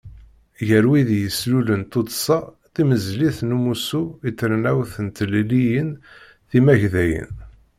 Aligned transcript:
Gar 0.67 0.85
wid 0.89 1.03
i 1.09 1.17
d-yeslulen 1.19 1.83
Tuddsa 1.91 2.39
Timeẓlit 2.73 3.37
n 3.43 3.55
Umussu 3.57 4.03
i 4.27 4.29
Trennawt 4.39 4.93
n 5.05 5.07
Tlelliyin 5.15 5.89
Timagdayin. 6.49 7.31